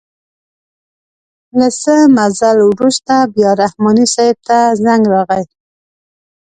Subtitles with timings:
[1.59, 5.43] له څه مزل وروسته بیا رحماني صیب ته زنګ راغئ.